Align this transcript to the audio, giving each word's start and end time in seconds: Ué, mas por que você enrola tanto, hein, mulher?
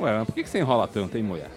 Ué, 0.00 0.12
mas 0.12 0.26
por 0.26 0.34
que 0.34 0.46
você 0.46 0.58
enrola 0.58 0.86
tanto, 0.86 1.16
hein, 1.16 1.22
mulher? 1.22 1.50